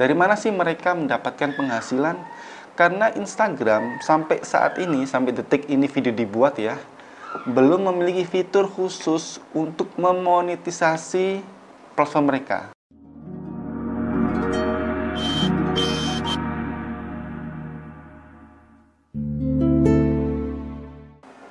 [0.00, 2.16] Dari mana sih mereka mendapatkan penghasilan?
[2.72, 6.80] Karena Instagram sampai saat ini, sampai detik ini video dibuat ya,
[7.44, 11.44] belum memiliki fitur khusus untuk memonetisasi
[11.92, 12.72] platform mereka.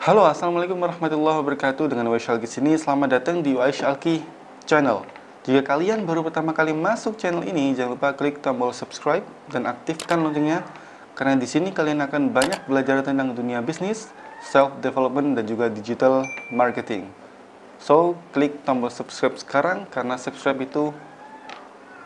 [0.00, 1.92] Halo, Assalamualaikum warahmatullahi wabarakatuh.
[1.92, 4.24] Dengan Waishalki sini, selamat datang di Waishalki
[4.64, 5.17] Channel.
[5.48, 10.20] Jika kalian baru pertama kali masuk channel ini, jangan lupa klik tombol subscribe dan aktifkan
[10.20, 10.60] loncengnya
[11.16, 14.12] karena di sini kalian akan banyak belajar tentang dunia bisnis,
[14.44, 17.08] self development dan juga digital marketing.
[17.80, 20.92] So, klik tombol subscribe sekarang karena subscribe itu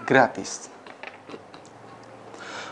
[0.06, 0.70] gratis.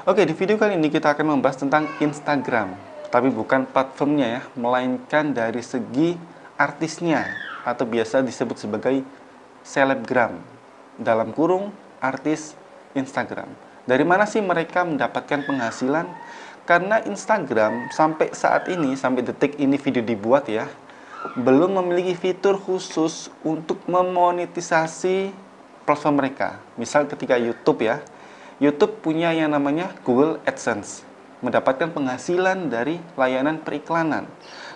[0.07, 2.79] Oke, di video kali ini kita akan membahas tentang Instagram
[3.11, 6.15] tapi bukan platformnya ya, melainkan dari segi
[6.55, 7.27] artisnya
[7.67, 9.03] atau biasa disebut sebagai
[9.67, 10.60] selebgram
[11.01, 12.55] dalam kurung artis
[12.93, 13.49] Instagram.
[13.89, 16.07] Dari mana sih mereka mendapatkan penghasilan?
[16.69, 20.71] Karena Instagram sampai saat ini, sampai detik ini video dibuat ya,
[21.35, 25.35] belum memiliki fitur khusus untuk memonetisasi
[25.83, 26.63] platform mereka.
[26.79, 27.99] Misal ketika YouTube ya,
[28.63, 31.03] YouTube punya yang namanya Google AdSense
[31.41, 34.29] mendapatkan penghasilan dari layanan periklanan.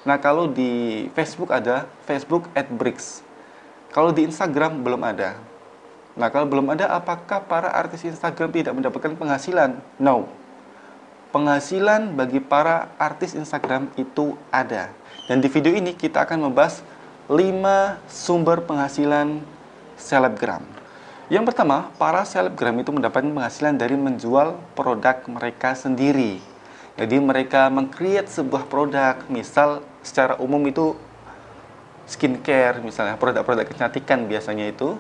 [0.09, 3.21] Nah, kalau di Facebook ada Facebook AdBricks.
[3.93, 5.37] Kalau di Instagram belum ada.
[6.15, 9.83] Nah, kalau belum ada, apakah para artis Instagram tidak mendapatkan penghasilan?
[9.99, 10.31] No.
[11.35, 14.95] Penghasilan bagi para artis Instagram itu ada.
[15.27, 16.87] Dan di video ini kita akan membahas
[17.27, 19.43] 5 sumber penghasilan
[19.99, 20.63] selebgram.
[21.27, 26.39] Yang pertama, para selebgram itu mendapatkan penghasilan dari menjual produk mereka sendiri.
[26.95, 30.95] Jadi mereka mengcreate sebuah produk, misal secara umum itu
[32.07, 34.95] skincare misalnya, produk-produk kecantikan biasanya itu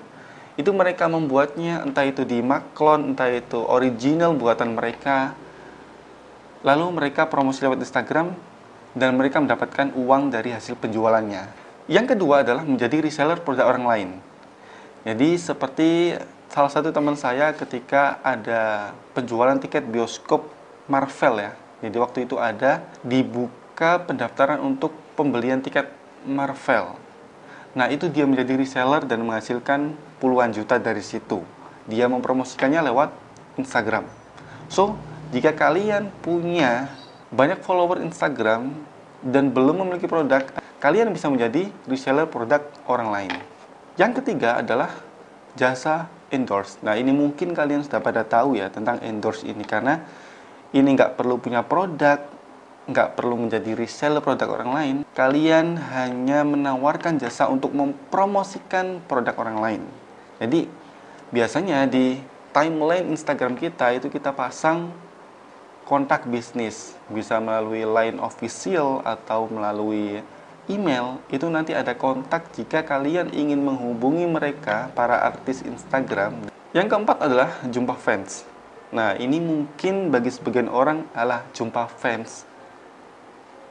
[0.54, 5.34] itu mereka membuatnya entah itu di maklon, entah itu original buatan mereka.
[6.64, 8.32] Lalu mereka promosi lewat Instagram
[8.96, 11.50] dan mereka mendapatkan uang dari hasil penjualannya.
[11.90, 14.10] Yang kedua adalah menjadi reseller produk orang lain.
[15.04, 16.16] Jadi seperti
[16.48, 20.48] salah satu teman saya ketika ada penjualan tiket bioskop
[20.88, 21.52] Marvel ya
[21.84, 25.92] jadi waktu itu ada dibuka pendaftaran untuk pembelian tiket
[26.24, 26.96] Marvel.
[27.74, 31.42] Nah itu dia menjadi reseller dan menghasilkan puluhan juta dari situ.
[31.90, 33.10] Dia mempromosikannya lewat
[33.58, 34.06] Instagram.
[34.70, 34.94] So,
[35.34, 36.88] jika kalian punya
[37.34, 38.70] banyak follower Instagram
[39.26, 40.46] dan belum memiliki produk,
[40.78, 43.32] kalian bisa menjadi reseller produk orang lain.
[43.98, 44.90] Yang ketiga adalah
[45.58, 46.78] jasa endorse.
[46.82, 50.02] Nah, ini mungkin kalian sudah pada tahu ya tentang endorse ini karena
[50.74, 52.18] ini nggak perlu punya produk,
[52.84, 54.96] nggak perlu menjadi reseller produk orang lain.
[55.16, 59.82] Kalian hanya menawarkan jasa untuk mempromosikan produk orang lain.
[60.40, 60.68] Jadi
[61.32, 62.20] biasanya di
[62.52, 64.92] timeline Instagram kita itu kita pasang
[65.88, 70.24] kontak bisnis bisa melalui line official atau melalui
[70.64, 76.48] email itu nanti ada kontak jika kalian ingin menghubungi mereka para artis Instagram.
[76.72, 78.48] Yang keempat adalah jumpa fans.
[78.94, 82.46] Nah, ini mungkin bagi sebagian orang adalah jumpa fans.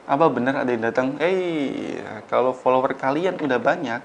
[0.04, 1.16] Apa benar ada yang datang?
[1.16, 1.40] Eh, hey,
[2.28, 4.04] kalau follower kalian udah banyak,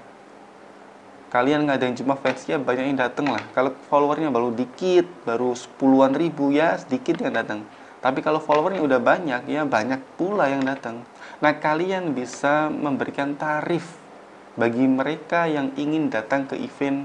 [1.28, 3.44] kalian nggak ada yang cuma fans ya banyak yang datang lah.
[3.52, 7.68] Kalau followernya baru dikit, baru sepuluhan ribu ya sedikit yang datang.
[8.00, 11.04] Tapi kalau followernya udah banyak ya banyak pula yang datang.
[11.44, 14.00] Nah kalian bisa memberikan tarif
[14.56, 17.04] bagi mereka yang ingin datang ke event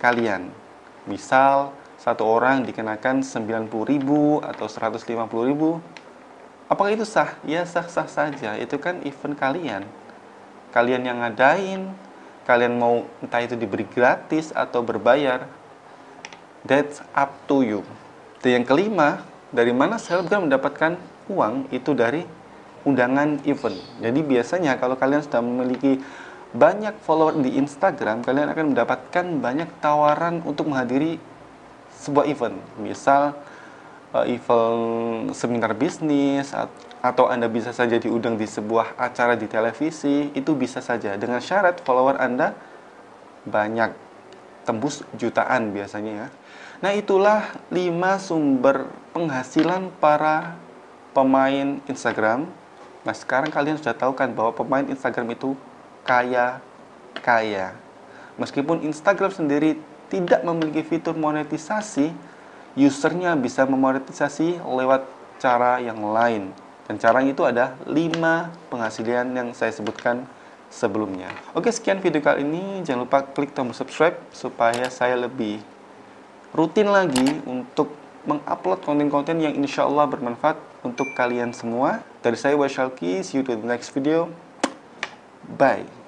[0.00, 0.48] kalian.
[1.04, 3.68] Misal satu orang dikenakan 90.000
[4.40, 5.93] atau 150.000
[6.74, 7.38] apakah itu sah?
[7.46, 8.58] ya sah-sah saja.
[8.58, 9.82] Itu kan event kalian.
[10.74, 11.94] Kalian yang ngadain
[12.44, 15.48] kalian mau entah itu diberi gratis atau berbayar
[16.68, 17.80] that's up to you.
[18.44, 21.00] Dan yang kelima dari mana selebgram mendapatkan
[21.32, 21.72] uang?
[21.72, 22.20] Itu dari
[22.84, 23.80] undangan event.
[24.00, 26.04] Jadi biasanya kalau kalian sudah memiliki
[26.54, 31.18] banyak follower di Instagram, kalian akan mendapatkan banyak tawaran untuk menghadiri
[31.98, 33.34] sebuah event, misal
[34.14, 36.54] uh, event seminar bisnis
[37.02, 41.82] atau Anda bisa saja diundang di sebuah acara di televisi, itu bisa saja dengan syarat
[41.82, 42.56] follower Anda
[43.44, 43.92] banyak
[44.64, 46.28] tembus jutaan biasanya ya.
[46.80, 50.56] Nah, itulah 5 sumber penghasilan para
[51.12, 52.48] pemain Instagram.
[53.04, 55.52] Nah, sekarang kalian sudah tahu kan bahwa pemain Instagram itu
[56.04, 56.64] kaya
[57.20, 57.76] kaya.
[58.40, 59.78] Meskipun Instagram sendiri
[60.08, 62.12] tidak memiliki fitur monetisasi,
[62.74, 65.06] usernya bisa memonetisasi lewat
[65.38, 66.50] cara yang lain.
[66.84, 70.28] Dan cara itu ada 5 penghasilan yang saya sebutkan
[70.68, 71.32] sebelumnya.
[71.56, 72.84] Oke, sekian video kali ini.
[72.84, 75.62] Jangan lupa klik tombol subscribe supaya saya lebih
[76.52, 77.94] rutin lagi untuk
[78.24, 82.04] mengupload konten-konten yang insya Allah bermanfaat untuk kalian semua.
[82.20, 84.28] Dari saya Wasyalki, see you to the next video.
[85.44, 86.03] Bye.